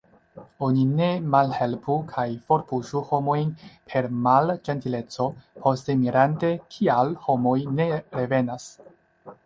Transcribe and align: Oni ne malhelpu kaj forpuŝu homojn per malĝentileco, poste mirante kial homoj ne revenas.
Oni 0.67 0.85
ne 0.99 1.09
malhelpu 1.35 1.97
kaj 2.13 2.25
forpuŝu 2.47 3.03
homojn 3.11 3.53
per 3.93 4.09
malĝentileco, 4.29 5.31
poste 5.67 6.01
mirante 6.03 6.53
kial 6.77 7.17
homoj 7.29 7.59
ne 7.81 7.91
revenas. 8.21 8.71